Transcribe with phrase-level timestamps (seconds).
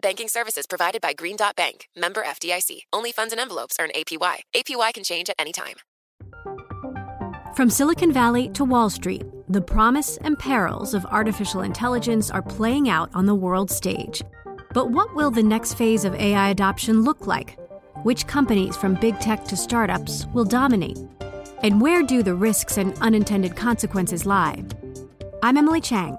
[0.00, 2.82] Banking services provided by Green Dot Bank, member FDIC.
[2.92, 4.36] Only funds and envelopes earn APY.
[4.54, 5.74] APY can change at any time.
[7.56, 12.88] From Silicon Valley to Wall Street, the promise and perils of artificial intelligence are playing
[12.88, 14.22] out on the world stage.
[14.72, 17.58] But what will the next phase of AI adoption look like?
[18.04, 20.98] Which companies, from big tech to startups, will dominate?
[21.62, 24.62] And where do the risks and unintended consequences lie?
[25.42, 26.18] I'm Emily Chang.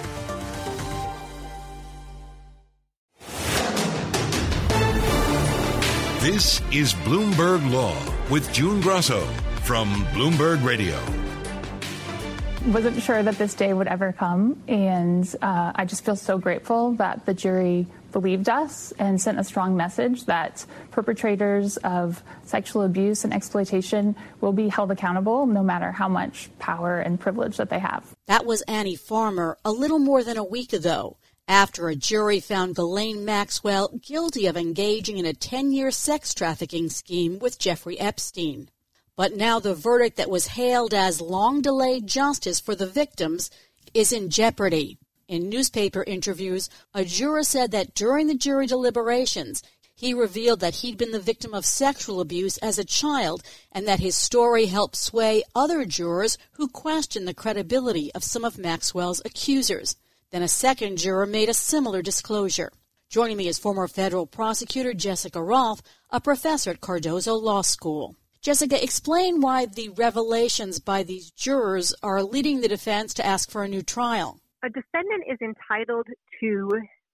[6.21, 7.97] This is Bloomberg Law
[8.29, 9.21] with June Grosso
[9.63, 11.03] from Bloomberg Radio
[12.67, 14.61] wasn't sure that this day would ever come.
[14.67, 19.43] And uh, I just feel so grateful that the jury believed us and sent a
[19.43, 25.91] strong message that perpetrators of sexual abuse and exploitation will be held accountable no matter
[25.91, 28.05] how much power and privilege that they have.
[28.27, 31.17] That was Annie Farmer a little more than a week ago
[31.47, 36.89] after a jury found Ghislaine Maxwell guilty of engaging in a 10 year sex trafficking
[36.89, 38.69] scheme with Jeffrey Epstein.
[39.15, 43.51] But now the verdict that was hailed as long delayed justice for the victims
[43.93, 44.97] is in jeopardy.
[45.27, 49.63] In newspaper interviews, a juror said that during the jury deliberations,
[50.01, 53.99] he revealed that he'd been the victim of sexual abuse as a child and that
[53.99, 59.95] his story helped sway other jurors who questioned the credibility of some of Maxwell's accusers.
[60.31, 62.71] Then a second juror made a similar disclosure.
[63.09, 68.15] Joining me is former federal prosecutor Jessica Roth, a professor at Cardozo Law School.
[68.41, 73.63] Jessica, explain why the revelations by these jurors are leading the defense to ask for
[73.63, 74.39] a new trial.
[74.63, 76.07] A defendant is entitled
[76.39, 76.69] to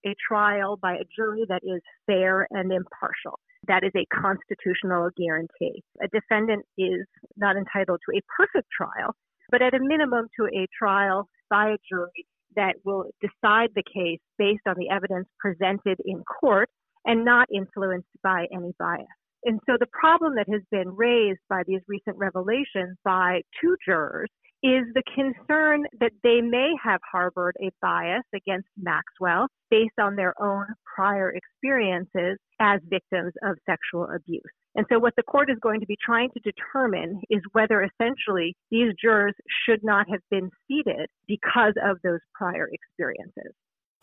[0.05, 3.39] a trial by a jury that is fair and impartial.
[3.67, 5.83] That is a constitutional guarantee.
[6.03, 9.15] A defendant is not entitled to a perfect trial,
[9.49, 14.19] but at a minimum to a trial by a jury that will decide the case
[14.37, 16.69] based on the evidence presented in court
[17.05, 19.07] and not influenced by any bias.
[19.43, 24.29] And so the problem that has been raised by these recent revelations by two jurors
[24.63, 30.33] is the concern that they may have harbored a bias against Maxwell based on their
[30.41, 30.65] own
[30.97, 34.41] prior experiences as victims of sexual abuse.
[34.75, 38.55] And so what the court is going to be trying to determine is whether essentially
[38.71, 39.35] these jurors
[39.65, 43.53] should not have been seated because of those prior experiences.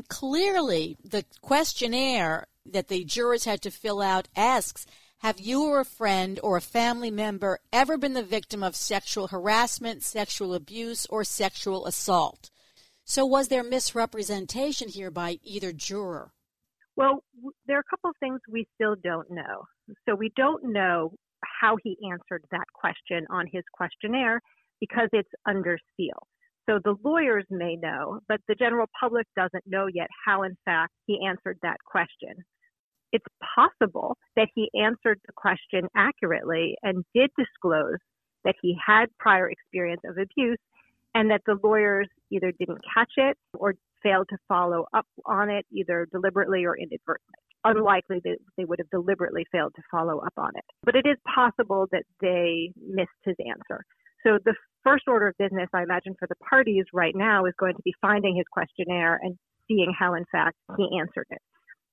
[0.08, 4.86] Clearly, the questionnaire that the jurors had to fill out asks
[5.18, 9.28] have you or a friend or a family member ever been the victim of sexual
[9.28, 12.50] harassment, sexual abuse, or sexual assault?
[13.06, 16.32] So, was there misrepresentation here by either juror?
[16.96, 17.22] Well,
[17.66, 19.64] there are a couple of things we still don't know.
[20.08, 21.12] So, we don't know
[21.60, 24.40] how he answered that question on his questionnaire
[24.80, 26.26] because it's under seal.
[26.68, 30.92] So the lawyers may know, but the general public doesn't know yet how, in fact,
[31.06, 32.34] he answered that question
[33.14, 33.24] it's
[33.54, 37.98] possible that he answered the question accurately and did disclose
[38.44, 40.58] that he had prior experience of abuse
[41.14, 43.74] and that the lawyers either didn't catch it or
[44.04, 47.40] failed to follow up on it either deliberately or inadvertently.
[47.64, 50.64] Unlikely that they would have deliberately failed to follow up on it.
[50.84, 53.82] But it is possible that they missed his answer.
[54.22, 54.54] So the
[54.84, 57.94] first order of business, I imagine, for the parties right now is going to be
[58.00, 59.36] finding his questionnaire and
[59.66, 61.40] seeing how, in fact, he answered it.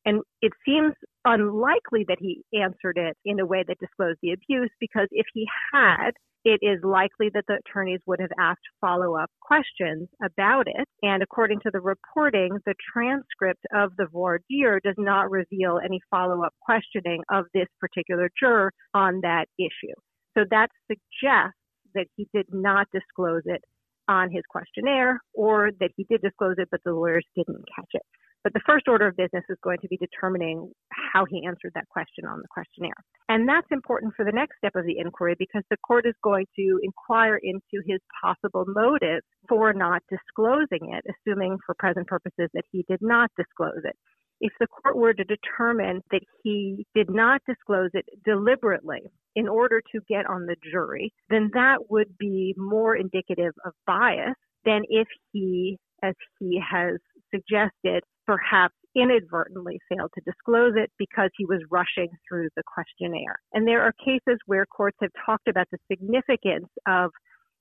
[0.06, 0.94] And it seems
[1.26, 5.46] unlikely that he answered it in a way that disclosed the abuse because if he
[5.74, 6.12] had,
[6.44, 10.88] it is likely that the attorneys would have asked follow up questions about it.
[11.04, 16.00] And according to the reporting, the transcript of the voir dire does not reveal any
[16.10, 19.94] follow up questioning of this particular juror on that issue.
[20.38, 21.58] So that suggests
[21.94, 23.62] that he did not disclose it
[24.08, 28.02] on his questionnaire or that he did disclose it, but the lawyers didn't catch it.
[28.44, 30.72] But the first order of business is going to be determining
[31.14, 32.98] how he answered that question on the questionnaire.
[33.30, 36.48] And that's important for the next step of the inquiry because the court is going
[36.56, 42.66] to inquire into his possible motive for not disclosing it, assuming for present purposes that
[42.72, 43.96] he did not disclose it.
[44.42, 49.02] If the court were to determine that he did not disclose it deliberately
[49.36, 54.34] in order to get on the jury, then that would be more indicative of bias
[54.66, 56.98] than if he, as he has
[57.34, 63.40] suggested, perhaps inadvertently failed to disclose it because he was rushing through the questionnaire.
[63.54, 67.12] And there are cases where courts have talked about the significance of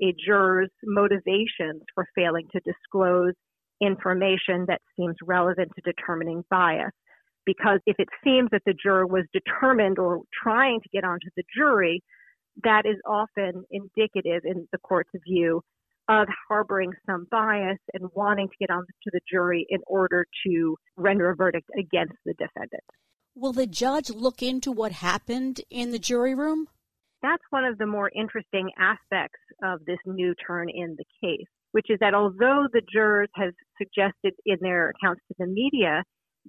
[0.03, 3.35] a juror's motivations for failing to disclose
[3.81, 6.91] information that seems relevant to determining bias.
[7.47, 11.43] Because if it seems that the juror was determined or trying to get onto the
[11.57, 12.03] jury,
[12.65, 15.63] that is often indicative in the court's view
[16.11, 21.31] of harboring some bias and wanting to get onto the jury in order to render
[21.31, 22.83] a verdict against the defendant.
[23.37, 26.67] Will the judge look into what happened in the jury room?
[27.23, 31.87] That's one of the more interesting aspects of this new turn in the case, which
[31.91, 36.03] is that although the jurors have suggested in their accounts to the media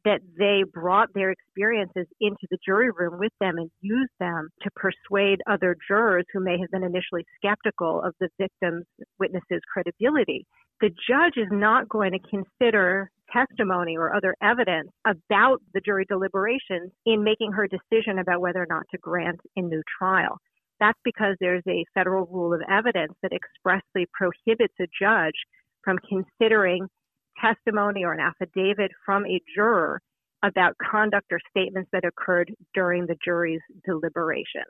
[0.06, 4.69] that they brought their experiences into the jury room with them and used them to
[4.75, 8.86] persuade other jurors who may have been initially skeptical of the victim's
[9.19, 10.45] witness's credibility.
[10.80, 16.92] The judge is not going to consider testimony or other evidence about the jury deliberations
[17.06, 20.38] in making her decision about whether or not to grant a new trial.
[20.80, 25.36] That's because there's a federal rule of evidence that expressly prohibits a judge
[25.83, 26.88] from considering
[27.39, 30.01] testimony or an affidavit from a juror
[30.44, 34.66] about conduct or statements that occurred during the jury's deliberations.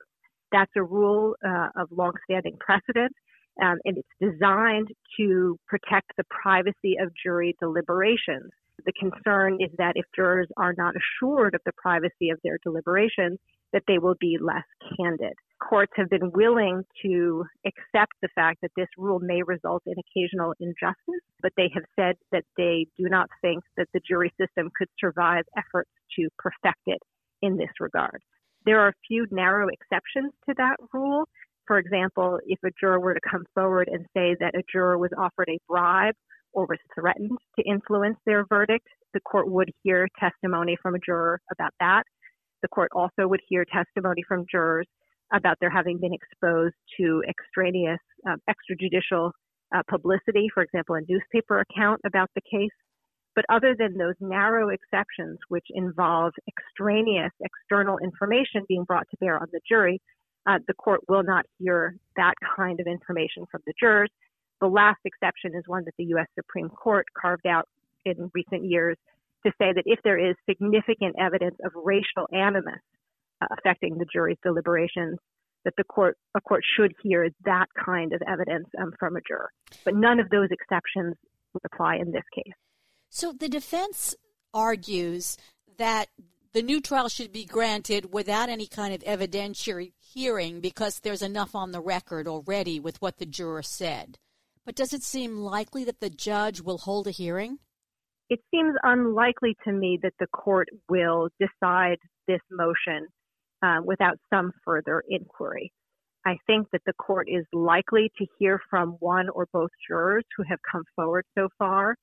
[0.52, 3.14] That's a rule uh, of longstanding precedent,
[3.62, 8.52] um, and it's designed to protect the privacy of jury deliberations.
[8.86, 13.38] The concern is that if jurors are not assured of the privacy of their deliberations,
[13.72, 14.66] that they will be less
[14.98, 19.94] candid courts have been willing to accept the fact that this rule may result in
[19.94, 24.70] occasional injustice, but they have said that they do not think that the jury system
[24.78, 27.00] could survive efforts to perfect it
[27.42, 28.22] in this regard.
[28.66, 31.28] There are a few narrow exceptions to that rule.
[31.68, 35.12] For example, if a juror were to come forward and say that a juror was
[35.18, 36.16] offered a bribe
[36.54, 41.40] or was threatened to influence their verdict, the court would hear testimony from a juror
[41.52, 42.04] about that.
[42.62, 44.88] The court also would hear testimony from jurors
[45.34, 49.32] about their having been exposed to extraneous um, extrajudicial
[49.74, 52.72] uh, publicity, for example, a newspaper account about the case.
[53.34, 59.40] But other than those narrow exceptions, which involve extraneous external information being brought to bear
[59.40, 60.02] on the jury,
[60.46, 64.10] uh, the court will not hear that kind of information from the jurors.
[64.60, 66.28] The last exception is one that the U.S.
[66.36, 67.68] Supreme Court carved out
[68.06, 68.98] in recent years
[69.46, 72.82] to say that if there is significant evidence of racial animus
[73.58, 75.18] affecting the jury's deliberations
[75.66, 79.50] that the court a court should hear that kind of evidence um, from a juror.
[79.86, 81.16] But none of those exceptions
[81.54, 82.54] would apply in this case.
[83.10, 84.16] So the defense
[84.54, 85.38] argues
[85.78, 86.08] that
[86.54, 91.56] the new trial should be granted without any kind of evidentiary hearing because there's enough
[91.56, 94.18] on the record already with what the juror said.
[94.66, 97.60] But does it seem likely that the judge will hold a hearing?
[98.30, 103.08] It seems unlikely to me that the court will decide this motion
[103.64, 105.72] uh, without some further inquiry.
[106.26, 110.44] I think that the court is likely to hear from one or both jurors who
[110.48, 111.96] have come forward so far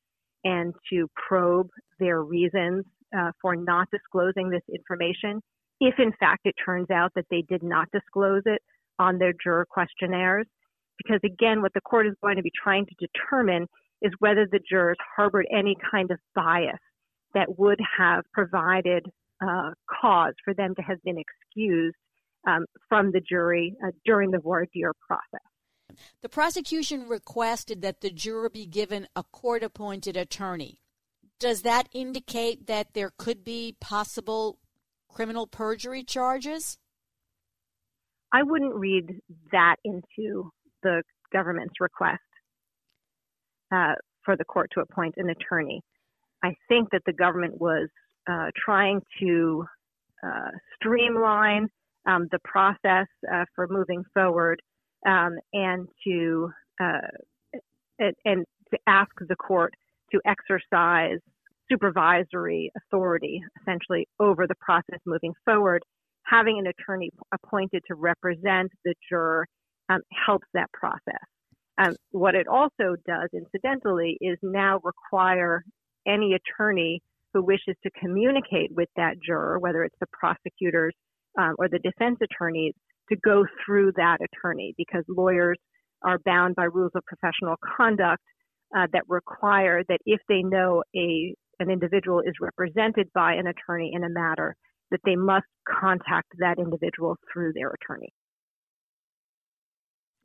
[0.45, 2.85] and to probe their reasons
[3.17, 5.41] uh, for not disclosing this information.
[5.81, 8.61] If in fact it turns out that they did not disclose it
[8.99, 10.47] on their juror questionnaires,
[10.97, 13.67] because again, what the court is going to be trying to determine
[14.03, 16.79] is whether the jurors harbored any kind of bias
[17.35, 19.07] that would have provided
[19.43, 21.97] uh, cause for them to have been excused
[22.47, 25.99] um, from the jury uh, during the voir dire process.
[26.23, 30.81] The prosecution requested that the juror be given a court appointed attorney.
[31.41, 34.59] Does that indicate that there could be possible
[35.09, 36.79] criminal perjury charges?
[38.33, 39.21] I wouldn't read
[39.53, 40.51] that into
[40.83, 41.03] the
[41.33, 42.21] government's request
[43.73, 45.83] uh, for the court to appoint an attorney.
[46.43, 47.89] I think that the government was
[48.29, 49.65] uh, trying to
[50.25, 51.69] uh, streamline
[52.07, 54.61] um, the process uh, for moving forward
[55.07, 57.55] um, and to uh,
[58.25, 59.75] and to ask the court
[60.13, 61.19] to exercise
[61.71, 65.83] supervisory authority essentially over the process moving forward.
[66.25, 69.47] Having an attorney appointed to represent the juror
[69.89, 71.25] um, helps that process.
[71.79, 75.65] Um, what it also does, incidentally, is now require
[76.07, 77.01] any attorney
[77.39, 80.95] who wishes to communicate with that juror, whether it's the prosecutors
[81.39, 82.75] um, or the defense attorneys,
[83.11, 85.57] to go through that attorney because lawyers
[86.03, 88.23] are bound by rules of professional conduct
[88.77, 93.91] uh, that require that if they know a an individual is represented by an attorney
[93.93, 94.55] in a matter,
[94.93, 98.13] that they must contact that individual through their attorney.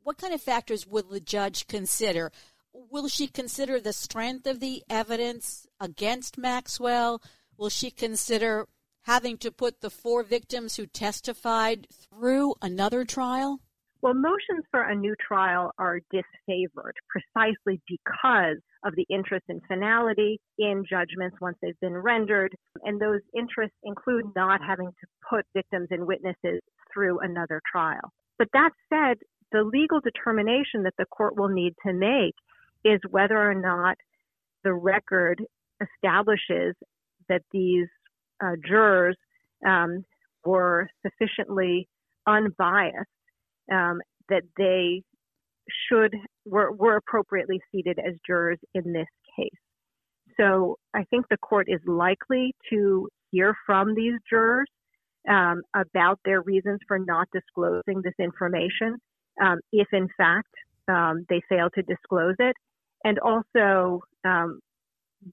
[0.03, 2.31] What kind of factors would the judge consider?
[2.73, 7.21] Will she consider the strength of the evidence against Maxwell?
[7.57, 8.67] Will she consider
[9.03, 13.59] having to put the four victims who testified through another trial?
[14.01, 20.41] Well, motions for a new trial are disfavored precisely because of the interest in finality
[20.57, 22.53] in judgments once they've been rendered.
[22.83, 26.61] And those interests include not having to put victims and witnesses
[26.93, 28.11] through another trial.
[28.37, 29.17] But that said,
[29.51, 32.35] the legal determination that the court will need to make
[32.83, 33.97] is whether or not
[34.63, 35.43] the record
[35.81, 36.75] establishes
[37.29, 37.87] that these
[38.43, 39.17] uh, jurors
[39.65, 40.03] um,
[40.45, 41.87] were sufficiently
[42.27, 43.07] unbiased
[43.71, 43.99] um,
[44.29, 45.01] that they
[45.87, 46.13] should
[46.45, 49.49] were, were appropriately seated as jurors in this case.
[50.39, 54.67] So I think the court is likely to hear from these jurors
[55.29, 58.97] um, about their reasons for not disclosing this information,
[59.41, 60.49] um, if in fact
[60.89, 62.55] um, they fail to disclose it,
[63.03, 64.59] and also um,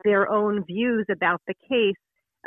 [0.04, 1.94] their own views about the case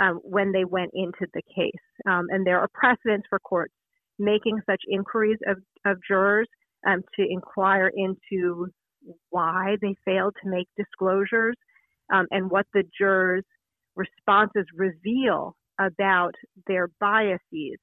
[0.02, 1.72] um, when they went into the case.
[2.08, 3.74] Um, and there are precedents for courts
[4.20, 6.48] making such inquiries of, of jurors
[6.88, 8.68] um, to inquire into
[9.30, 11.56] why they failed to make disclosures
[12.14, 13.44] um, and what the jurors'
[13.96, 16.34] responses reveal about
[16.68, 17.80] their biases.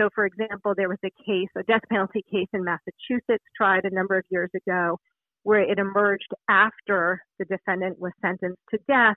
[0.00, 3.94] So, for example, there was a case, a death penalty case in Massachusetts tried a
[3.94, 4.98] number of years ago,
[5.42, 9.16] where it emerged after the defendant was sentenced to death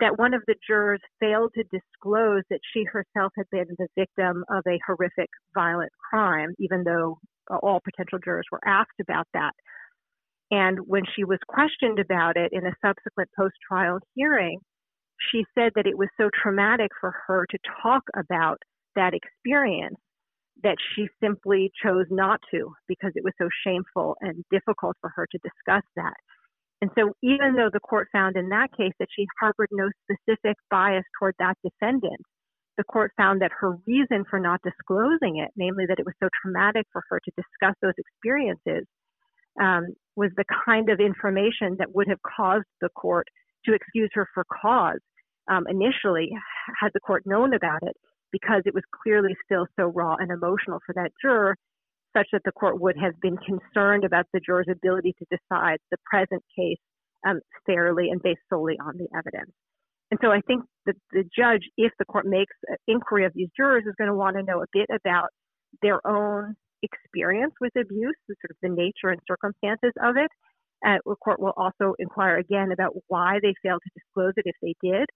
[0.00, 4.44] that one of the jurors failed to disclose that she herself had been the victim
[4.50, 7.18] of a horrific violent crime, even though
[7.62, 9.52] all potential jurors were asked about that.
[10.50, 14.58] And when she was questioned about it in a subsequent post trial hearing,
[15.30, 18.58] she said that it was so traumatic for her to talk about
[18.96, 19.96] that experience
[20.64, 25.26] that she simply chose not to because it was so shameful and difficult for her
[25.30, 26.16] to discuss that.
[26.80, 30.56] And so, even though the court found in that case that she harbored no specific
[30.70, 32.20] bias toward that defendant,
[32.76, 36.28] the court found that her reason for not disclosing it, namely that it was so
[36.42, 38.84] traumatic for her to discuss those experiences,
[39.60, 43.28] um, was the kind of information that would have caused the court
[43.64, 45.00] to excuse her for cause
[45.48, 46.30] um, initially,
[46.80, 47.96] had the court known about it,
[48.34, 51.54] because it was clearly still so raw and emotional for that juror,
[52.16, 55.96] such that the court would have been concerned about the juror's ability to decide the
[56.04, 56.82] present case
[57.24, 59.52] um, fairly and based solely on the evidence.
[60.10, 63.50] And so I think that the judge, if the court makes an inquiry of these
[63.56, 65.28] jurors, is going to want to know a bit about
[65.80, 70.30] their own experience with abuse, the sort of the nature and circumstances of it.
[70.84, 74.56] Uh, the court will also inquire again about why they failed to disclose it if
[74.60, 75.06] they did,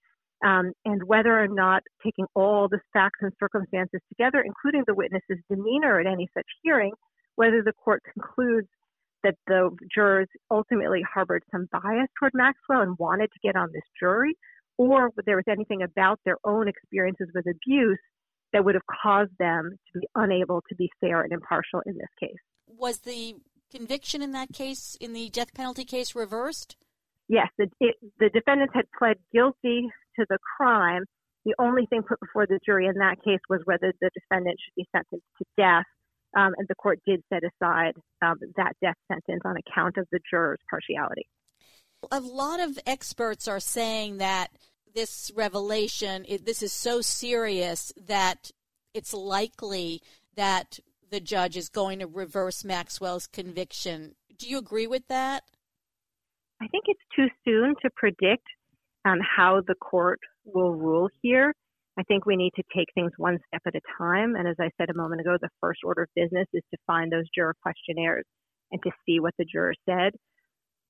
[0.45, 5.39] um, and whether or not taking all the facts and circumstances together, including the witness's
[5.51, 6.93] demeanor at any such hearing,
[7.37, 8.69] whether the court concludes
[9.25, 13.83] that the jurors ultimately harbored some bias toward Maxwell and wanted to get on this
[13.99, 14.37] jury,
[14.77, 17.99] or there was anything about their own experiences with abuse
[18.53, 22.09] that would have caused them to be unable to be fair and impartial in this
[22.21, 22.39] case.
[22.67, 23.35] Was the
[23.71, 26.77] conviction in that case, in the death penalty case, reversed?
[27.29, 31.05] Yes, the, it, the defendants had pled guilty to the crime.
[31.45, 34.75] The only thing put before the jury in that case was whether the defendant should
[34.77, 35.85] be sentenced to death.
[36.37, 40.21] Um, and the court did set aside um, that death sentence on account of the
[40.31, 41.27] jurors' partiality.
[42.13, 44.49] A lot of experts are saying that
[44.95, 48.51] this revelation, it, this is so serious that
[48.93, 50.03] it's likely
[50.37, 50.79] that
[51.11, 54.15] the judge is going to reverse Maxwell's conviction.
[54.37, 55.45] Do you agree with that?
[56.61, 58.47] I think it's too soon to predict
[59.09, 61.53] um, how the court will rule here.
[61.99, 64.37] I think we need to take things one step at a time.
[64.37, 67.11] And as I said a moment ago, the first order of business is to find
[67.11, 68.25] those juror questionnaires
[68.71, 70.13] and to see what the jurors said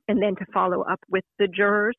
[0.08, 1.96] and then to follow up with the jurors.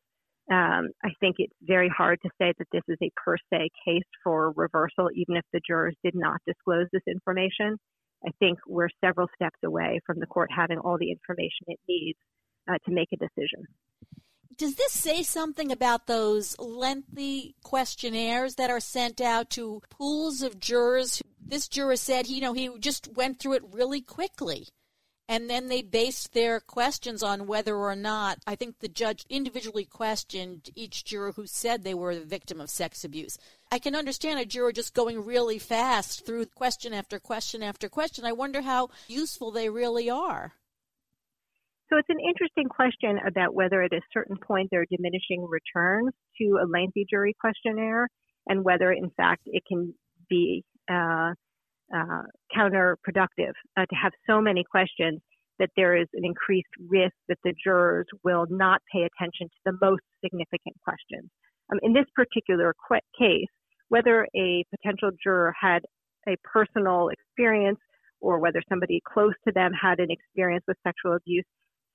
[0.52, 4.04] Um, I think it's very hard to say that this is a per se case
[4.24, 7.78] for reversal, even if the jurors did not disclose this information.
[8.26, 12.18] I think we're several steps away from the court having all the information it needs
[12.70, 13.64] uh, to make a decision.
[14.60, 20.60] Does this say something about those lengthy questionnaires that are sent out to pools of
[20.60, 21.24] jurors?
[21.40, 24.68] This juror said, you know, he just went through it really quickly.
[25.30, 29.86] And then they based their questions on whether or not, I think the judge individually
[29.86, 33.38] questioned each juror who said they were the victim of sex abuse.
[33.72, 38.26] I can understand a juror just going really fast through question after question after question.
[38.26, 40.56] I wonder how useful they really are.
[41.90, 46.12] So it's an interesting question about whether at a certain point there are diminishing returns
[46.40, 48.08] to a lengthy jury questionnaire
[48.48, 49.94] and whether, in fact, it can
[50.30, 51.34] be uh,
[51.96, 52.24] uh,
[52.56, 55.20] counterproductive uh, to have so many questions
[55.58, 59.78] that there is an increased risk that the jurors will not pay attention to the
[59.82, 61.30] most significant questions.
[61.72, 63.50] Um, in this particular qu- case,
[63.90, 65.82] whether a potential juror had
[66.28, 67.80] a personal experience
[68.22, 71.46] or whether somebody close to them had an experience with sexual abuse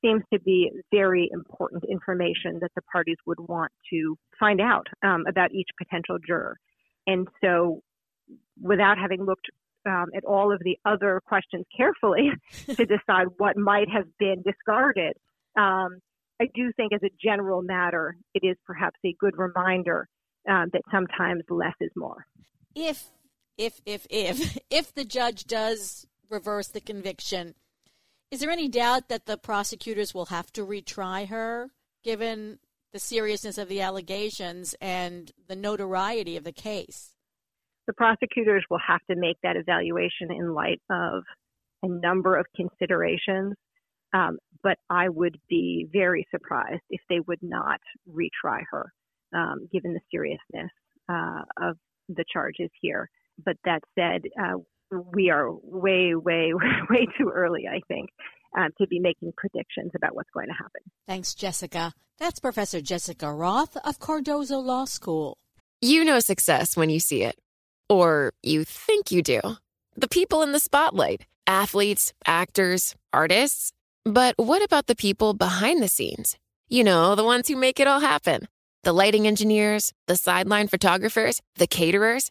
[0.05, 5.25] seems to be very important information that the parties would want to find out um,
[5.29, 6.59] about each potential juror.
[7.07, 7.81] And so,
[8.61, 9.47] without having looked
[9.87, 12.31] um, at all of the other questions carefully
[12.67, 15.15] to decide what might have been discarded,
[15.57, 16.01] um,
[16.41, 20.09] I do think, as a general matter, it is perhaps a good reminder
[20.49, 22.27] um, that sometimes less is more.
[22.75, 23.05] If,
[23.57, 27.55] if, if, if, if the judge does reverse the conviction,
[28.31, 31.71] is there any doubt that the prosecutors will have to retry her,
[32.03, 32.59] given
[32.93, 37.15] the seriousness of the allegations and the notoriety of the case?
[37.87, 41.23] The prosecutors will have to make that evaluation in light of
[41.83, 43.55] a number of considerations,
[44.15, 48.93] um, but I would be very surprised if they would not retry her,
[49.35, 50.71] um, given the seriousness
[51.09, 51.77] uh, of
[52.09, 53.11] the charges here.
[53.45, 54.59] But that said, uh,
[54.91, 56.53] we are way, way,
[56.91, 58.11] way too early, I think,
[58.57, 60.83] um, to be making predictions about what's going to happen.
[61.07, 61.93] Thanks, Jessica.
[62.19, 65.39] That's Professor Jessica Roth of Cardozo Law School.
[65.81, 67.37] You know success when you see it,
[67.89, 69.41] or you think you do.
[69.97, 73.73] The people in the spotlight athletes, actors, artists.
[74.05, 76.37] But what about the people behind the scenes?
[76.69, 78.49] You know, the ones who make it all happen
[78.83, 82.31] the lighting engineers, the sideline photographers, the caterers.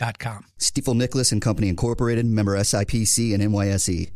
[0.00, 0.44] Stifel.com.
[0.58, 4.10] Stifel Nicolaus and Company Incorporated, member SIPC and NYSE.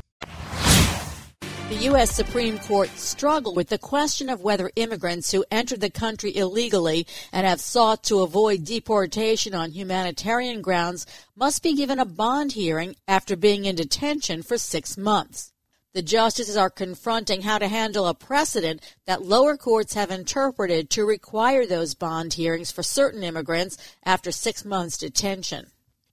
[1.68, 2.14] The U.S.
[2.14, 7.46] Supreme Court struggled with the question of whether immigrants who entered the country illegally and
[7.46, 11.04] have sought to avoid deportation on humanitarian grounds
[11.36, 15.52] must be given a bond hearing after being in detention for six months.
[15.98, 21.04] The justices are confronting how to handle a precedent that lower courts have interpreted to
[21.04, 25.66] require those bond hearings for certain immigrants after six months detention.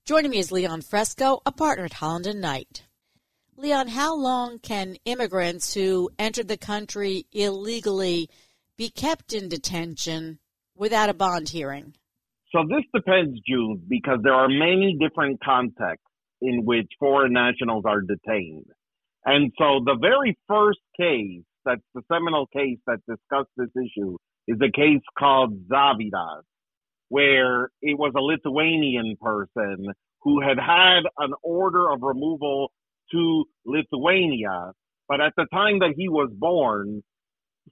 [0.03, 2.81] Joining me is Leon Fresco, a partner at Holland and Knight.
[3.57, 8.27] Leon, how long can immigrants who entered the country illegally
[8.77, 10.39] be kept in detention
[10.75, 11.93] without a bond hearing?
[12.51, 16.07] So this depends, June, because there are many different contexts
[16.41, 18.65] in which foreign nationals are detained.
[19.25, 24.57] And so the very first case, that's the seminal case that discussed this issue, is
[24.61, 26.43] a case called Zadvydas,
[27.09, 29.88] where it was a Lithuanian person
[30.21, 32.71] who had had an order of removal
[33.11, 34.71] to Lithuania.
[35.07, 37.03] But at the time that he was born,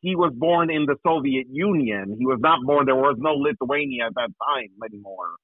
[0.01, 2.15] he was born in the Soviet Union.
[2.17, 5.35] He was not born, there was no Lithuania at that time anymore.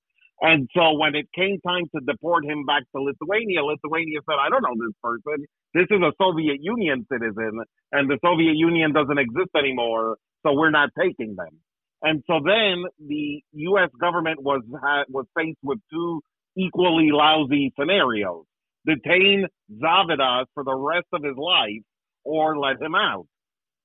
[0.42, 4.50] And so when it came time to deport him back to Lithuania, Lithuania said, I
[4.50, 5.46] don't know this person.
[5.74, 10.18] This is a Soviet Union citizen and the Soviet Union doesn't exist anymore.
[10.46, 11.60] So we're not taking them.
[12.02, 13.90] And so then the U.S.
[14.00, 14.62] government was,
[15.10, 16.22] was faced with two
[16.58, 18.46] equally lousy scenarios.
[18.86, 19.46] Detain
[19.84, 21.84] Zadvydas for the rest of his life
[22.24, 23.28] or let him out.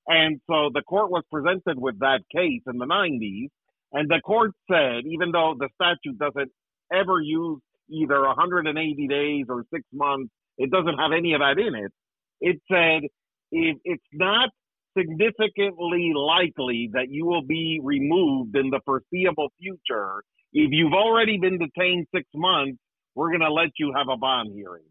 [0.06, 3.48] And so the court was presented with that case in the 90s.
[3.94, 6.52] And the court said, even though the statute doesn't
[6.92, 11.76] ever use either 180 days or six months, it doesn't have any of that in
[11.76, 11.92] it.
[12.42, 13.09] It said,
[13.52, 14.50] if it's not
[14.98, 21.59] significantly likely that you will be removed in the foreseeable future, if you've already been
[21.59, 22.78] detained six months,
[23.14, 24.85] we're going to let you have a bond hearing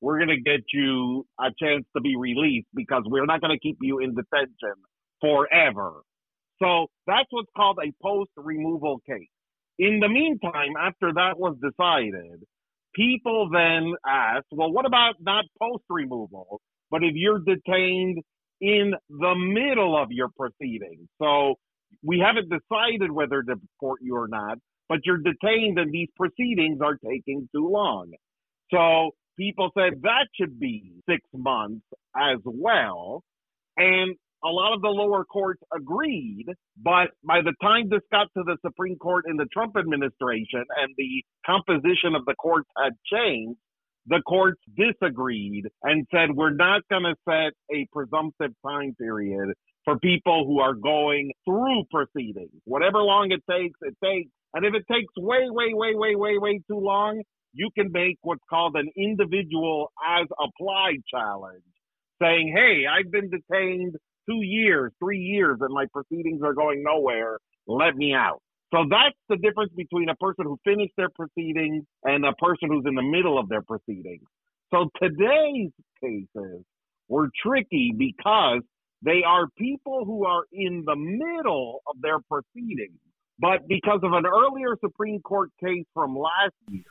[0.00, 3.60] we're going to get you a chance to be released because we're not going to
[3.60, 4.74] keep you in detention
[5.20, 6.02] forever.
[6.62, 9.28] So that's what's called a post removal case.
[9.78, 12.42] In the meantime, after that was decided,
[12.94, 18.22] people then asked, well, what about not post removal, but if you're detained
[18.60, 21.08] in the middle of your proceedings?
[21.20, 21.54] So
[22.02, 26.80] we haven't decided whether to deport you or not, but you're detained and these proceedings
[26.82, 28.12] are taking too long.
[28.70, 33.22] So people said that should be six months as well.
[33.76, 36.46] And a lot of the lower courts agreed,
[36.82, 40.94] but by the time this got to the Supreme Court in the Trump administration and
[40.96, 43.58] the composition of the courts had changed,
[44.06, 49.52] the courts disagreed and said we're not going to set a presumptive time period
[49.84, 52.50] for people who are going through proceedings.
[52.64, 54.30] Whatever long it takes, it takes.
[54.54, 57.22] And if it takes way, way, way, way, way, way too long,
[57.52, 61.62] you can make what's called an individual as applied challenge,
[62.22, 63.96] saying, Hey, I've been detained
[64.28, 67.38] two years, three years, and my proceedings are going nowhere.
[67.66, 68.40] Let me out.
[68.72, 72.84] So that's the difference between a person who finished their proceedings and a person who's
[72.86, 74.22] in the middle of their proceedings.
[74.72, 76.64] So today's cases
[77.08, 78.60] were tricky because
[79.02, 82.98] they are people who are in the middle of their proceedings.
[83.38, 86.84] But because of an earlier Supreme Court case from last year,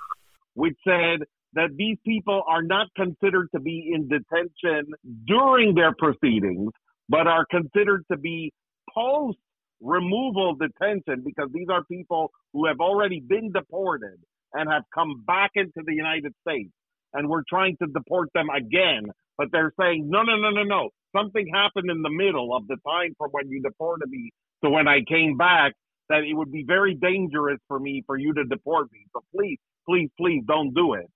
[0.56, 1.20] which said
[1.54, 4.94] that these people are not considered to be in detention
[5.26, 6.72] during their proceedings,
[7.10, 8.52] but are considered to be
[8.94, 9.38] post
[9.82, 14.18] removal detention because these are people who have already been deported
[14.54, 16.72] and have come back into the United States.
[17.14, 19.06] And we're trying to deport them again.
[19.38, 20.90] But they're saying, no, no, no, no, no.
[21.16, 24.32] Something happened in the middle of the time from when you deported me
[24.64, 25.74] to when I came back
[26.10, 29.06] that it would be very dangerous for me for you to deport me.
[29.14, 29.58] So please
[29.90, 31.08] please, please don't do it.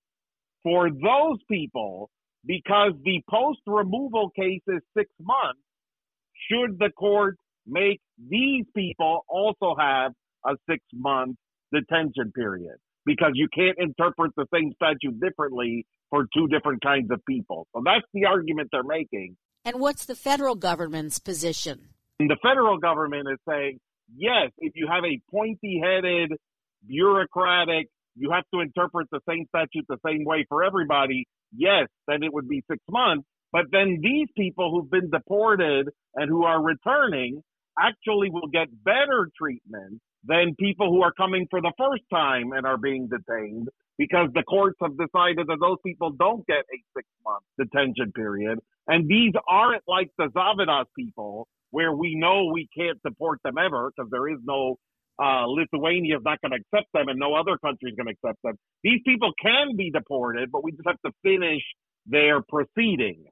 [0.64, 2.10] For those people,
[2.46, 5.62] because the post removal case is six months,
[6.50, 10.14] should the court make these people also have
[10.46, 11.38] a six month
[11.74, 12.78] detention period?
[13.06, 17.68] Because you can't interpret the same statute differently for two different kinds of people.
[17.76, 19.36] So that's the argument they're making.
[19.66, 21.90] And what's the federal government's position?
[22.20, 23.80] And the federal government is saying,
[24.16, 26.32] yes, if you have a pointy headed,
[26.86, 32.24] bureaucratic, you have to interpret the same statute the same way for everybody, yes, then
[32.24, 33.26] it would be six months.
[33.54, 37.44] But then these people who've been deported and who are returning
[37.80, 42.66] actually will get better treatment than people who are coming for the first time and
[42.66, 47.08] are being detained because the courts have decided that those people don't get a six
[47.26, 48.60] month detention period.
[48.88, 53.92] And these aren't like the Zadvydas people where we know we can't deport them ever
[53.96, 54.78] because there is no
[55.24, 58.14] uh, Lithuania is not going to accept them and no other country is going to
[58.14, 58.56] accept them.
[58.84, 61.62] These people can be deported, but we just have to finish
[62.08, 63.26] their proceeding.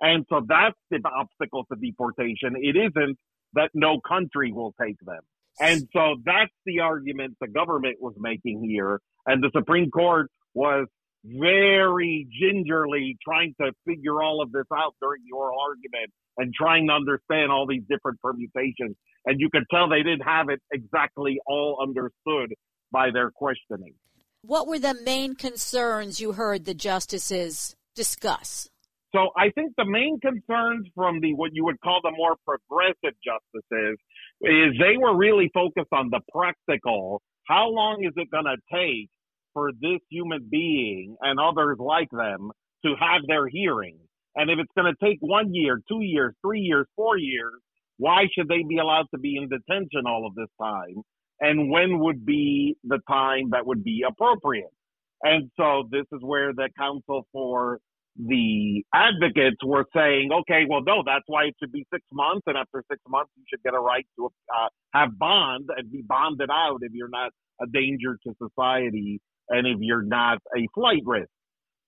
[0.00, 2.54] And so that's the obstacle to deportation.
[2.56, 3.18] It isn't
[3.54, 5.20] that no country will take them.
[5.58, 9.00] And so that's the argument the government was making here.
[9.24, 10.86] And the Supreme Court was
[11.24, 16.92] very gingerly trying to figure all of this out during oral argument and trying to
[16.92, 18.96] understand all these different permutations.
[19.24, 22.54] And you could tell they didn't have it exactly all understood
[22.92, 23.94] by their questioning.
[24.42, 28.68] What were the main concerns you heard the justices discuss?
[29.16, 33.16] So I think the main concerns from the what you would call the more progressive
[33.24, 33.96] justices
[34.42, 37.22] is they were really focused on the practical.
[37.48, 39.08] How long is it going to take
[39.54, 42.50] for this human being and others like them
[42.84, 43.96] to have their hearing?
[44.34, 47.54] And if it's going to take one year, two years, three years, four years,
[47.96, 51.02] why should they be allowed to be in detention all of this time?
[51.40, 54.74] And when would be the time that would be appropriate?
[55.22, 57.80] And so this is where the counsel for
[58.18, 62.42] the advocates were saying, okay, well, no, that's why it should be six months.
[62.46, 66.02] And after six months, you should get a right to uh, have bond and be
[66.06, 71.02] bonded out if you're not a danger to society and if you're not a flight
[71.04, 71.30] risk.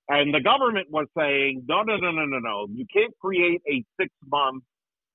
[0.08, 2.66] And the government was saying, no, no, no, no, no, no.
[2.72, 4.64] You can't create a six month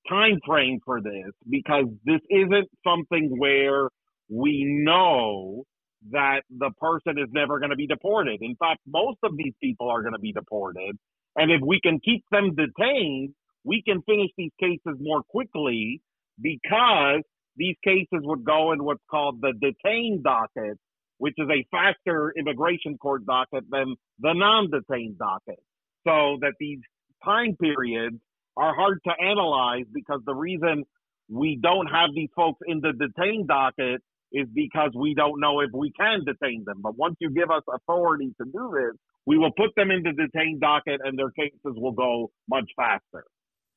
[0.10, 3.90] time frame for this because this isn't something where
[4.30, 5.64] we know
[6.12, 8.42] that the person is never going to be deported.
[8.42, 10.98] In fact, most of these people are going to be deported.
[11.36, 16.02] And if we can keep them detained, we can finish these cases more quickly
[16.42, 17.22] because
[17.56, 20.78] these cases would go in what's called the detained docket,
[21.18, 25.60] which is a faster immigration court docket than the non-detained docket.
[26.06, 26.80] So that these
[27.24, 28.18] time periods
[28.58, 30.84] are hard to analyze because the reason
[31.30, 34.02] we don't have these folks in the detained docket
[34.34, 36.82] is because we don't know if we can detain them.
[36.82, 40.12] But once you give us authority to do this, we will put them in the
[40.12, 43.26] detained docket and their cases will go much faster.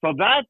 [0.05, 0.49] So that's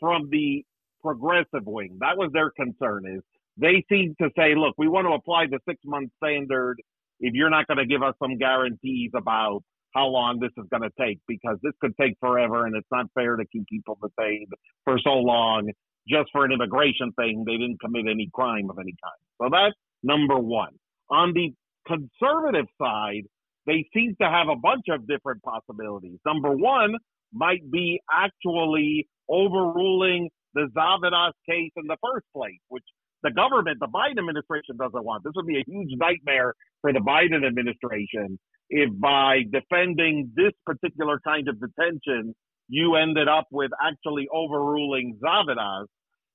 [0.00, 0.64] from the
[1.02, 1.98] progressive wing.
[2.00, 3.22] That was their concern is
[3.56, 6.80] they seem to say, look, we want to apply the six month standard
[7.20, 9.62] if you're not going to give us some guarantees about
[9.94, 13.06] how long this is going to take because this could take forever and it's not
[13.14, 14.52] fair to keep people detained
[14.84, 15.70] for so long
[16.08, 17.44] just for an immigration thing.
[17.46, 19.20] They didn't commit any crime of any kind.
[19.40, 20.72] So that's number one.
[21.10, 21.52] On the
[21.86, 23.22] conservative side,
[23.66, 26.18] they seem to have a bunch of different possibilities.
[26.24, 26.94] Number one
[27.32, 32.84] might be actually overruling the Zadvydas case in the first place, which
[33.22, 35.24] the government, the Biden administration doesn't want.
[35.24, 38.38] This would be a huge nightmare for the Biden administration
[38.70, 42.34] if by defending this particular kind of detention,
[42.68, 45.86] you ended up with actually overruling Zadvydas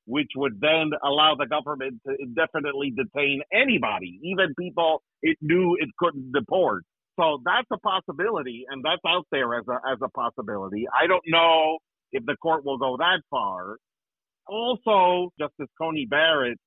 [0.05, 5.89] which would then allow the government to indefinitely detain anybody, even people it knew it
[5.97, 6.83] couldn't deport.
[7.19, 10.85] So that's a possibility, and that's out there as a as a possibility.
[10.87, 11.77] I don't know
[12.11, 13.77] if the court will go that far.
[14.47, 16.57] Also, Justice Coney Barrett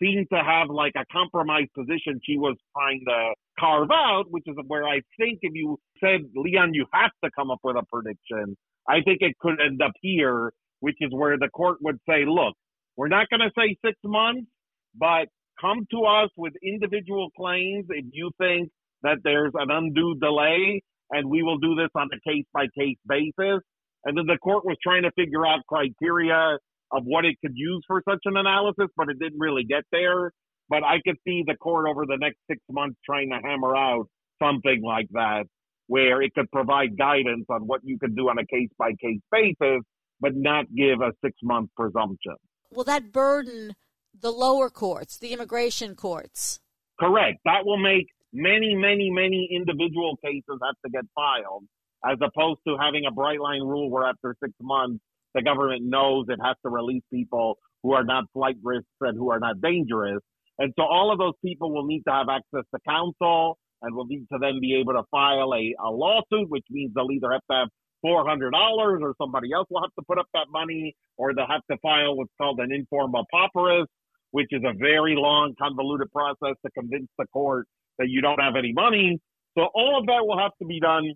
[0.00, 4.56] seemed to have like a compromise position she was trying to carve out, which is
[4.66, 8.56] where I think if you said, Leon, you have to come up with a prediction,
[8.88, 12.54] I think it could end up here, which is where the court would say, look,
[12.96, 14.48] we're not going to say six months,
[14.94, 15.26] but
[15.60, 18.70] come to us with individual claims if you think
[19.02, 22.98] that there's an undue delay, and we will do this on a case by case
[23.06, 23.60] basis.
[24.04, 26.58] And then the court was trying to figure out criteria
[26.90, 30.32] of what it could use for such an analysis, but it didn't really get there.
[30.68, 34.06] But I could see the court over the next six months trying to hammer out
[34.42, 35.44] something like that,
[35.86, 39.20] where it could provide guidance on what you could do on a case by case
[39.30, 39.82] basis,
[40.20, 42.36] but not give a six month presumption
[42.74, 43.74] will that burden
[44.18, 46.60] the lower courts, the immigration courts?
[46.98, 47.38] Correct.
[47.44, 51.64] That will make many, many, many individual cases have to get filed,
[52.04, 55.00] as opposed to having a bright line rule where after six months
[55.34, 59.30] the government knows it has to release people who are not flight risks and who
[59.30, 60.20] are not dangerous.
[60.58, 64.06] And so all of those people will need to have access to counsel and will
[64.06, 67.40] need to then be able to file a, a lawsuit, which means they'll either have
[67.50, 67.68] to have
[68.02, 71.46] four hundred dollars, or somebody else will have to put up that money, or they'll
[71.46, 73.86] have to file what's called an in forma pauperis,
[74.32, 77.66] which is a very long, convoluted process to convince the court
[77.98, 79.20] that you don't have any money.
[79.56, 81.12] So all of that will have to be done,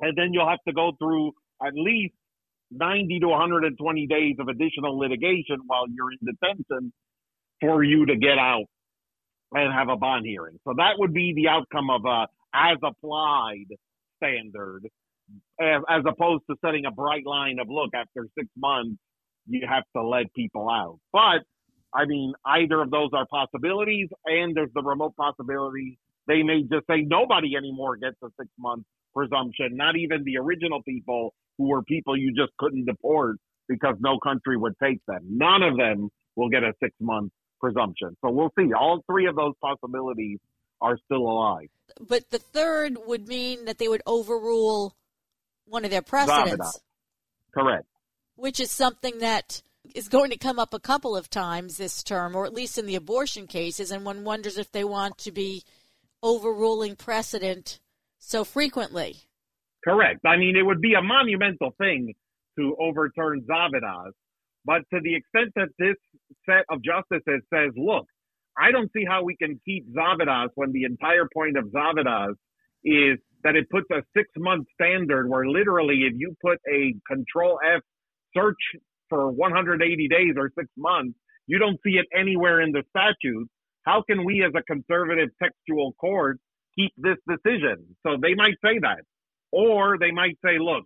[0.00, 1.32] and then you'll have to go through
[1.66, 2.14] at least
[2.72, 6.92] 90 to 120 days of additional litigation while you're in detention
[7.60, 8.64] for you to get out
[9.52, 10.58] and have a bond hearing.
[10.64, 13.66] So that would be the outcome of a as applied
[14.16, 14.88] standard
[15.60, 18.96] as, opposed to setting a bright line of look after six months
[19.48, 20.98] you have to let people out.
[21.12, 21.42] But
[21.94, 26.86] I mean, either of those are possibilities, and there's the remote possibility they may just
[26.90, 28.84] say nobody anymore gets a six month
[29.14, 33.36] presumption, not even the original people who were people you just couldn't deport
[33.68, 35.20] because no country would take them.
[35.30, 38.16] None of them will get a six month presumption.
[38.24, 38.72] So we'll see.
[38.72, 40.38] All three of those possibilities
[40.80, 41.68] are still alive.
[42.00, 44.94] But the third would mean that they would overrule
[45.66, 46.80] one of their precedents.
[47.52, 47.86] Correct.
[48.36, 49.62] Which is something that
[49.94, 52.86] is going to come up a couple of times this term, or at least in
[52.86, 55.62] the abortion cases, and one wonders if they want to be
[56.22, 57.78] overruling precedent
[58.18, 59.16] so frequently.
[59.84, 60.20] Correct.
[60.26, 62.14] I mean, it would be a monumental thing
[62.58, 64.12] to overturn Zadvydas.
[64.64, 65.96] But to the extent that this
[66.44, 68.06] set of justices says, look,
[68.58, 72.34] I don't see how we can keep Zadvydas when the entire point of Zadvydas
[72.84, 77.60] is that it puts a six month standard where literally if you put a control
[77.64, 77.80] F
[78.36, 78.58] search
[79.08, 83.48] for 180 days or six months, you don't see it anywhere in the statute.
[83.84, 86.40] How can we as a conservative textual court
[86.76, 87.86] keep this decision?
[88.04, 89.02] So they might say that.
[89.52, 90.82] Or they might say, look,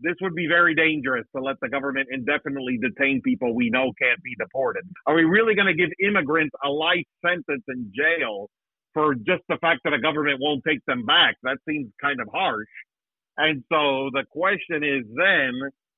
[0.00, 4.22] this would be very dangerous to let the government indefinitely detain people we know can't
[4.24, 4.84] be deported.
[5.06, 8.48] Are we really going to give immigrants a life sentence in jail
[8.94, 11.36] for just the fact that a government won't take them back?
[11.42, 12.68] That seems kind of harsh.
[13.36, 15.52] And so the question is then,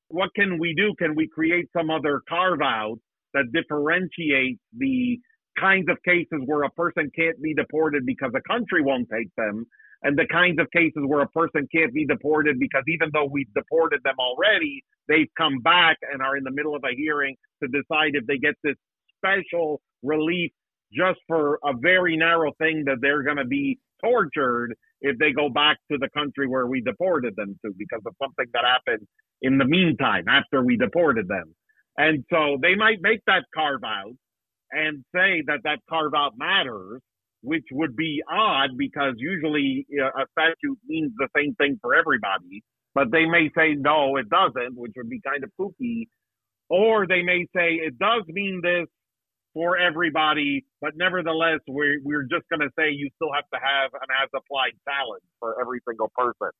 [0.08, 0.94] what can we do?
[0.98, 2.98] Can we create some other carve out
[3.32, 5.18] that differentiates the
[5.58, 9.66] kinds of cases where a person can't be deported because the country won't take them
[10.02, 13.52] and the kinds of cases where a person can't be deported because even though we've
[13.54, 17.68] deported them already, they've come back and are in the middle of a hearing to
[17.68, 18.76] decide if they get this
[19.16, 20.52] special relief
[20.94, 25.48] just for a very narrow thing that they're going to be tortured if they go
[25.48, 29.06] back to the country where we deported them to because of something that happened
[29.42, 31.54] in the meantime after we deported them.
[31.96, 34.14] And so they might make that carve out
[34.70, 37.00] and say that that carve out matters
[37.44, 42.64] which would be odd because usually a statute means the same thing for everybody.
[42.94, 46.06] But they may say, no, it doesn't, which would be kind of kooky.
[46.70, 48.86] Or they may say, it does mean this
[49.54, 53.94] for everybody, but nevertheless, we're, we're just going to say you still have to have
[53.94, 56.50] an as applied challenge for every single person.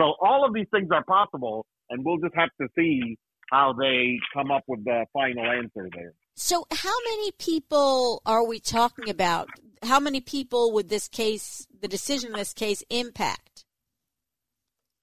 [0.00, 3.18] So all of these things are possible, and we'll just have to see
[3.50, 6.14] how they come up with the final answer there.
[6.34, 9.48] So, how many people are we talking about?
[9.82, 13.64] How many people would this case, the decision in this case, impact?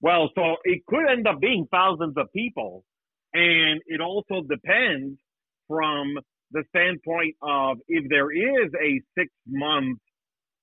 [0.01, 2.85] Well, so it could end up being thousands of people.
[3.33, 5.19] And it also depends
[5.67, 6.15] from
[6.55, 9.99] the standpoint of if there is a six month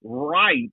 [0.02, 0.72] right,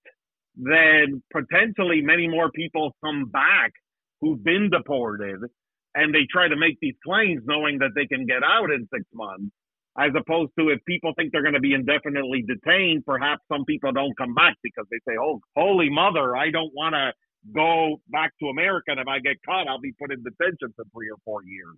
[0.56, 3.74] then potentially many more people come back
[4.22, 5.42] who've been deported
[5.94, 9.04] and they try to make these claims knowing that they can get out in six
[9.14, 9.54] months
[10.00, 13.92] as opposed to if people think they're going to be indefinitely detained, perhaps some people
[13.92, 17.12] don't come back because they say, "Oh, holy mother, I don't want to
[17.54, 20.86] go back to America, and if I get caught, I'll be put in detention for
[20.94, 21.76] three or four years."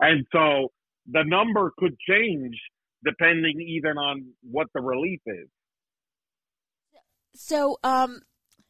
[0.00, 0.72] And so
[1.10, 2.60] the number could change
[3.04, 5.48] depending even on what the relief is.
[7.34, 8.20] So, um,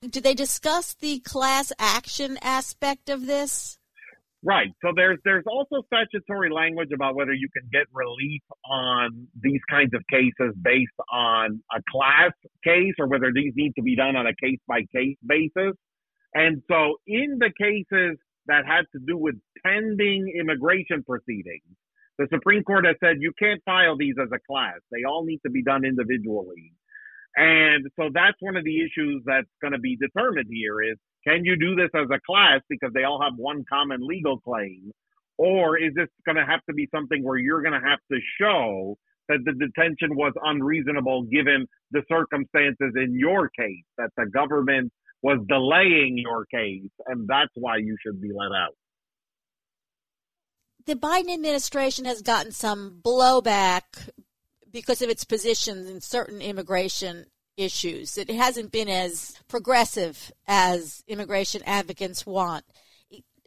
[0.08, 3.78] do they discuss the class action aspect of this?
[4.42, 4.68] Right.
[4.82, 9.94] So there's there's also statutory language about whether you can get relief on these kinds
[9.94, 14.26] of cases based on a class case or whether these need to be done on
[14.26, 15.72] a case by case basis.
[16.34, 21.64] And so in the cases that had to do with pending immigration proceedings,
[22.18, 24.78] the Supreme Court has said you can't file these as a class.
[24.90, 26.72] They all need to be done individually.
[27.36, 30.96] And so that's one of the issues that's going to be determined here is
[31.26, 34.92] can you do this as a class because they all have one common legal claim?
[35.36, 38.18] Or is this going to have to be something where you're going to have to
[38.40, 38.96] show
[39.28, 45.38] that the detention was unreasonable given the circumstances in your case, that the government was
[45.48, 48.76] delaying your case, and that's why you should be let out?
[50.86, 54.10] The Biden administration has gotten some blowback
[54.70, 57.24] because of its positions in certain immigration
[57.56, 58.18] issues.
[58.18, 62.64] It hasn't been as progressive as immigration advocates want.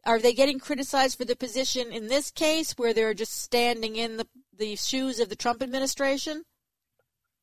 [0.04, 4.18] Are they getting criticized for the position in this case where they're just standing in
[4.18, 6.44] the, the shoes of the Trump administration?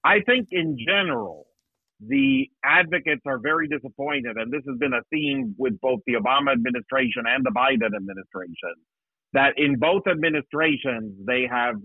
[0.03, 1.47] I think in general,
[2.01, 6.53] the advocates are very disappointed, and this has been a theme with both the Obama
[6.53, 8.75] administration and the Biden administration,
[9.35, 11.77] that in both administrations, they have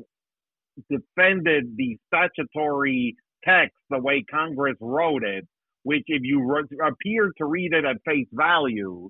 [0.90, 5.48] defended the statutory text the way Congress wrote it,
[5.84, 9.10] which if you re- appear to read it at face value,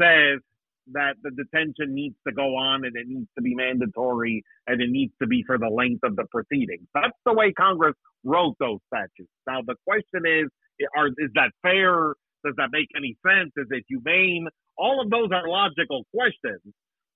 [0.00, 0.40] says
[0.92, 4.90] that the detention needs to go on and it needs to be mandatory and it
[4.90, 6.86] needs to be for the length of the proceedings.
[6.94, 7.94] That's the way Congress
[8.24, 9.32] wrote those statutes.
[9.48, 10.46] Now the question is,
[10.96, 12.14] are, is that fair?
[12.44, 13.52] Does that make any sense?
[13.56, 14.48] Is it humane?
[14.78, 16.62] All of those are logical questions,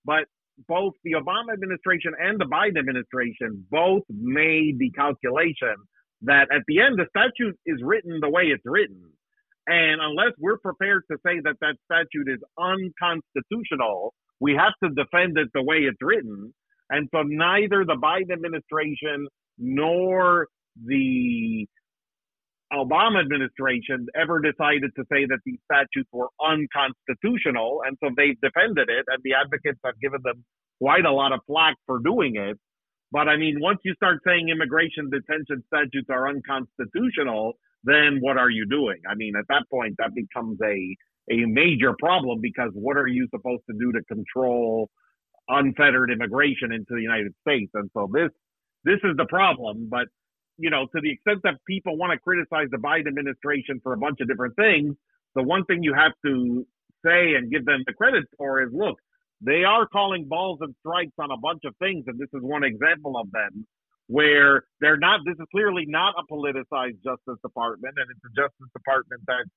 [0.05, 0.25] but
[0.69, 5.75] both the Obama administration and the Biden administration both made the calculation
[6.23, 9.03] that at the end the statute is written the way it's written.
[9.67, 15.39] And unless we're prepared to say that that statute is unconstitutional, we have to defend
[15.39, 16.53] it the way it's written.
[16.89, 19.29] And so neither the Biden administration
[19.59, 20.49] nor
[20.85, 21.67] the
[22.73, 28.89] Obama administration ever decided to say that these statutes were unconstitutional, and so they've defended
[28.89, 30.45] it, and the advocates have given them
[30.81, 32.59] quite a lot of flack for doing it.
[33.13, 38.51] But I mean, once you start saying immigration detention statutes are unconstitutional, then what are
[38.51, 38.99] you doing?
[39.11, 40.97] I mean, at that point, that becomes a
[41.33, 44.91] a major problem because what are you supposed to do to control
[45.49, 47.71] unfettered immigration into the United States?
[47.75, 48.31] And so this
[48.85, 49.89] this is the problem.
[49.91, 50.07] But
[50.61, 53.99] you know, to the extent that people want to criticize the Biden administration for a
[53.99, 54.95] bunch of different things,
[55.35, 56.67] the one thing you have to
[57.05, 58.97] say and give them the credit for is, look,
[59.41, 62.63] they are calling balls and strikes on a bunch of things, and this is one
[62.63, 63.67] example of them
[64.07, 65.21] where they're not.
[65.25, 69.49] This is clearly not a politicized Justice Department, and it's a Justice Department that's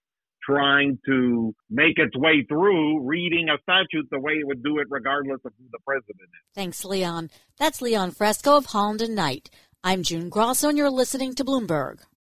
[0.46, 4.88] trying to make its way through reading a statute the way it would do it
[4.90, 6.44] regardless of who the president is.
[6.54, 7.30] Thanks, Leon.
[7.58, 9.50] That's Leon Fresco of Holland and Knight.
[9.86, 12.00] I'm June Grosso, and you're listening to Bloomberg.